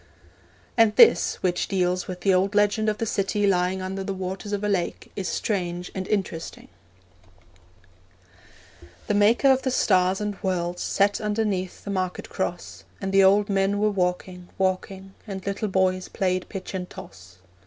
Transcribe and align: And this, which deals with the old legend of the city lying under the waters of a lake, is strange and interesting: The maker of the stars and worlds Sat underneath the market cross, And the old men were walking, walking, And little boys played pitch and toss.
And 0.77 0.95
this, 0.95 1.35
which 1.43 1.67
deals 1.67 2.07
with 2.07 2.21
the 2.21 2.33
old 2.33 2.55
legend 2.55 2.89
of 2.89 2.97
the 2.97 3.05
city 3.05 3.45
lying 3.45 3.83
under 3.83 4.03
the 4.03 4.15
waters 4.15 4.51
of 4.51 4.63
a 4.63 4.67
lake, 4.67 5.11
is 5.15 5.27
strange 5.27 5.91
and 5.93 6.07
interesting: 6.07 6.69
The 9.05 9.13
maker 9.13 9.49
of 9.51 9.61
the 9.61 9.69
stars 9.69 10.19
and 10.19 10.41
worlds 10.41 10.81
Sat 10.81 11.21
underneath 11.21 11.83
the 11.83 11.91
market 11.91 12.29
cross, 12.29 12.83
And 12.99 13.11
the 13.11 13.23
old 13.23 13.47
men 13.47 13.77
were 13.77 13.91
walking, 13.91 14.49
walking, 14.57 15.13
And 15.27 15.45
little 15.45 15.67
boys 15.67 16.07
played 16.09 16.49
pitch 16.49 16.73
and 16.73 16.89
toss. 16.89 17.37